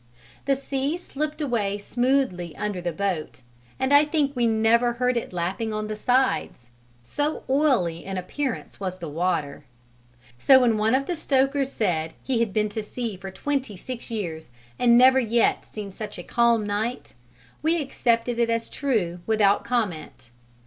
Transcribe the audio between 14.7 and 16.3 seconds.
and never yet seen such a